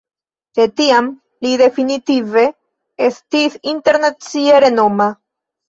De 0.59 0.63
tiam 0.79 1.09
li 1.47 1.51
definitive 1.63 2.47
estis 3.11 3.61
internacie 3.77 4.59
renoma. 4.69 5.11